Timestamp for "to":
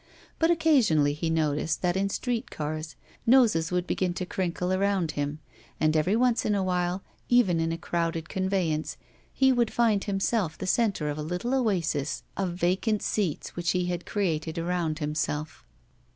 4.15-4.25